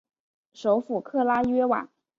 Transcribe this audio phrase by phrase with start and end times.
[0.55, 1.87] 首府克拉约瓦。